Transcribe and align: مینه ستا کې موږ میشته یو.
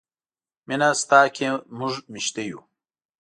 مینه 0.67 0.89
ستا 1.01 1.19
کې 1.35 1.47
موږ 1.77 1.93
میشته 2.13 2.41
یو. 2.49 2.59